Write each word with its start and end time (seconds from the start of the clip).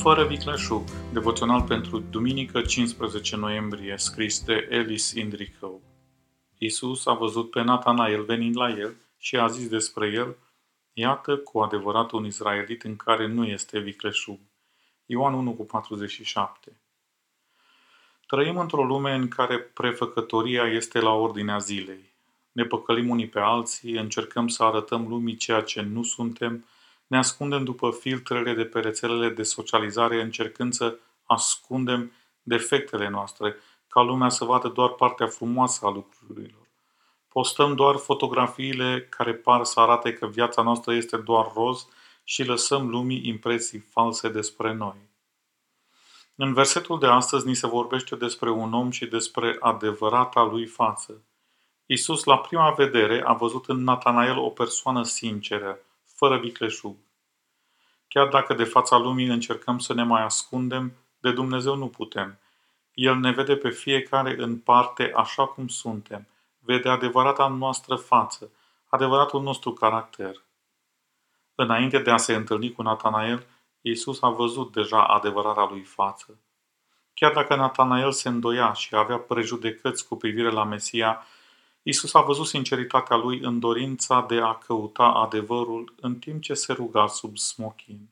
Fără 0.00 0.26
vicleșug, 0.26 0.82
devoțional 1.12 1.62
pentru 1.62 1.98
duminică 1.98 2.60
15 2.62 3.36
noiembrie, 3.36 3.94
scris 3.96 4.44
de 4.44 4.68
Alice 4.70 5.18
Indrico. 5.20 5.80
Iisus 6.58 7.06
a 7.06 7.12
văzut 7.12 7.50
pe 7.50 7.62
Natanael 7.62 8.24
venind 8.24 8.56
la 8.56 8.68
el 8.70 8.94
și 9.18 9.36
a 9.36 9.46
zis 9.46 9.68
despre 9.68 10.06
el, 10.06 10.36
Iată 10.92 11.36
cu 11.36 11.58
adevărat 11.58 12.10
un 12.10 12.24
izraelit 12.24 12.82
în 12.82 12.96
care 12.96 13.26
nu 13.26 13.44
este 13.44 13.78
vicleșug. 13.78 14.38
Ioan 15.06 15.34
1 15.34 15.52
cu 15.52 15.64
47 15.64 16.80
Trăim 18.26 18.56
într-o 18.56 18.84
lume 18.84 19.14
în 19.14 19.28
care 19.28 19.58
prefăcătoria 19.58 20.64
este 20.64 21.00
la 21.00 21.10
ordinea 21.10 21.58
zilei. 21.58 22.14
Ne 22.52 22.64
păcălim 22.64 23.08
unii 23.08 23.28
pe 23.28 23.38
alții, 23.38 23.92
încercăm 23.92 24.48
să 24.48 24.62
arătăm 24.62 25.08
lumii 25.08 25.36
ceea 25.36 25.60
ce 25.60 25.80
nu 25.80 26.02
suntem, 26.02 26.64
ne 27.10 27.18
ascundem 27.18 27.64
după 27.64 27.90
filtrele 27.90 28.54
de 28.54 28.64
pe 28.64 28.80
rețelele 28.80 29.28
de 29.28 29.42
socializare 29.42 30.22
încercând 30.22 30.72
să 30.72 30.98
ascundem 31.24 32.12
defectele 32.42 33.08
noastre, 33.08 33.56
ca 33.88 34.02
lumea 34.02 34.28
să 34.28 34.44
vadă 34.44 34.68
doar 34.68 34.88
partea 34.88 35.26
frumoasă 35.26 35.86
a 35.86 35.90
lucrurilor. 35.90 36.68
Postăm 37.28 37.74
doar 37.74 37.96
fotografiile 37.96 39.06
care 39.08 39.34
par 39.34 39.64
să 39.64 39.80
arate 39.80 40.12
că 40.12 40.26
viața 40.26 40.62
noastră 40.62 40.94
este 40.94 41.16
doar 41.16 41.50
roz 41.54 41.86
și 42.24 42.44
lăsăm 42.44 42.88
lumii 42.88 43.28
impresii 43.28 43.78
false 43.78 44.28
despre 44.28 44.72
noi. 44.72 45.08
În 46.34 46.52
versetul 46.52 46.98
de 46.98 47.06
astăzi 47.06 47.46
ni 47.46 47.54
se 47.54 47.66
vorbește 47.66 48.16
despre 48.16 48.50
un 48.50 48.72
om 48.72 48.90
și 48.90 49.06
despre 49.06 49.56
adevărata 49.60 50.42
lui 50.42 50.66
față. 50.66 51.22
Isus, 51.86 52.24
la 52.24 52.38
prima 52.38 52.70
vedere, 52.70 53.22
a 53.24 53.32
văzut 53.32 53.68
în 53.68 53.84
Natanael 53.84 54.38
o 54.38 54.48
persoană 54.48 55.02
sinceră, 55.02 55.78
fără 56.20 56.38
vicleșug. 56.38 56.96
Chiar 58.08 58.28
dacă 58.28 58.54
de 58.54 58.64
fața 58.64 58.98
lumii 58.98 59.26
încercăm 59.26 59.78
să 59.78 59.94
ne 59.94 60.02
mai 60.02 60.22
ascundem, 60.22 60.92
de 61.20 61.32
Dumnezeu 61.32 61.74
nu 61.74 61.88
putem. 61.88 62.38
El 62.94 63.16
ne 63.16 63.30
vede 63.30 63.56
pe 63.56 63.70
fiecare 63.70 64.34
în 64.38 64.58
parte 64.58 65.12
așa 65.16 65.46
cum 65.46 65.68
suntem. 65.68 66.28
Vede 66.58 66.88
adevărata 66.88 67.48
noastră 67.48 67.94
față, 67.94 68.50
adevăratul 68.88 69.42
nostru 69.42 69.72
caracter. 69.72 70.42
Înainte 71.54 71.98
de 71.98 72.10
a 72.10 72.16
se 72.16 72.34
întâlni 72.34 72.72
cu 72.72 72.82
Natanael, 72.82 73.46
Iisus 73.80 74.22
a 74.22 74.28
văzut 74.28 74.72
deja 74.72 75.04
adevărata 75.04 75.68
lui 75.70 75.82
față. 75.82 76.38
Chiar 77.14 77.32
dacă 77.32 77.54
Natanael 77.54 78.12
se 78.12 78.28
îndoia 78.28 78.72
și 78.72 78.96
avea 78.96 79.18
prejudecăți 79.18 80.08
cu 80.08 80.16
privire 80.16 80.50
la 80.50 80.64
Mesia, 80.64 81.26
Isus 81.82 82.14
a 82.14 82.20
văzut 82.20 82.46
sinceritatea 82.46 83.16
lui 83.16 83.38
în 83.40 83.58
dorința 83.58 84.24
de 84.28 84.40
a 84.40 84.54
căuta 84.54 85.04
adevărul 85.04 85.94
în 86.00 86.18
timp 86.18 86.42
ce 86.42 86.54
se 86.54 86.72
ruga 86.72 87.06
sub 87.06 87.36
smochin. 87.36 88.08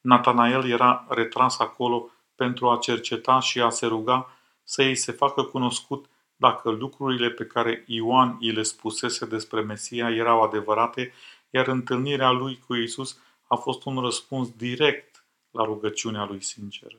Natanael 0.00 0.70
era 0.70 1.06
retras 1.08 1.58
acolo 1.58 2.10
pentru 2.34 2.70
a 2.70 2.78
cerceta 2.78 3.40
și 3.40 3.60
a 3.60 3.70
se 3.70 3.86
ruga 3.86 4.30
să 4.62 4.82
îi 4.82 4.94
se 4.94 5.12
facă 5.12 5.42
cunoscut 5.42 6.06
dacă 6.36 6.70
lucrurile 6.70 7.30
pe 7.30 7.44
care 7.44 7.84
Ioan 7.86 8.36
îi 8.40 8.52
le 8.52 8.62
spusese 8.62 9.26
despre 9.26 9.60
Mesia 9.60 10.10
erau 10.10 10.42
adevărate, 10.42 11.12
iar 11.50 11.66
întâlnirea 11.66 12.30
lui 12.30 12.58
cu 12.66 12.74
Isus 12.74 13.18
a 13.46 13.56
fost 13.56 13.84
un 13.84 14.00
răspuns 14.00 14.50
direct 14.50 15.24
la 15.50 15.64
rugăciunea 15.64 16.24
lui 16.24 16.42
sinceră. 16.42 16.96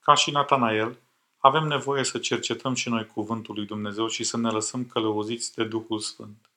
Ca 0.00 0.14
și 0.14 0.30
Natanael, 0.30 0.98
avem 1.38 1.66
nevoie 1.66 2.04
să 2.04 2.18
cercetăm 2.18 2.74
și 2.74 2.88
noi 2.88 3.06
cuvântul 3.06 3.54
lui 3.54 3.66
Dumnezeu 3.66 4.06
și 4.06 4.24
să 4.24 4.36
ne 4.36 4.50
lăsăm 4.50 4.84
călăuziți 4.84 5.54
de 5.54 5.64
Duhul 5.64 5.98
Sfânt. 5.98 6.50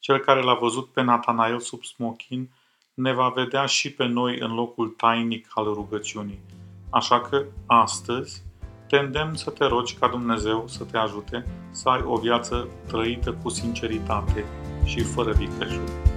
Cel 0.00 0.18
care 0.18 0.42
l-a 0.42 0.54
văzut 0.54 0.92
pe 0.92 1.02
Natanael 1.02 1.60
sub 1.60 1.84
smochin 1.84 2.50
ne 2.94 3.12
va 3.12 3.28
vedea 3.28 3.66
și 3.66 3.92
pe 3.92 4.06
noi 4.06 4.38
în 4.38 4.54
locul 4.54 4.88
tainic 4.88 5.46
al 5.54 5.64
rugăciunii. 5.64 6.40
Așa 6.90 7.20
că, 7.20 7.44
astăzi, 7.66 8.42
te 8.88 8.96
îndemn 8.96 9.34
să 9.34 9.50
te 9.50 9.64
rogi 9.64 9.94
ca 9.94 10.08
Dumnezeu 10.08 10.68
să 10.68 10.84
te 10.84 10.96
ajute 10.96 11.46
să 11.70 11.88
ai 11.88 12.02
o 12.04 12.16
viață 12.16 12.68
trăită 12.86 13.32
cu 13.32 13.48
sinceritate 13.48 14.44
și 14.84 15.00
fără 15.00 15.32
vicleșuri. 15.32 16.13